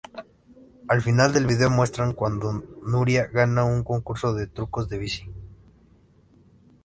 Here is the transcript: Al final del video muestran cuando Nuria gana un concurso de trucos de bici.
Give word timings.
Al 0.87 1.03
final 1.03 1.31
del 1.31 1.45
video 1.45 1.69
muestran 1.69 2.13
cuando 2.13 2.53
Nuria 2.83 3.27
gana 3.27 3.65
un 3.65 3.83
concurso 3.83 4.33
de 4.33 4.47
trucos 4.47 4.89
de 4.89 4.97
bici. 4.97 5.31